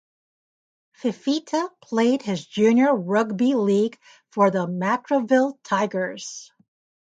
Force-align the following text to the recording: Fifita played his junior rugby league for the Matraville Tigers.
Fifita 0.99 1.69
played 1.79 2.23
his 2.23 2.43
junior 2.47 2.91
rugby 2.95 3.53
league 3.53 3.99
for 4.31 4.49
the 4.49 4.65
Matraville 4.65 5.59
Tigers. 5.63 6.51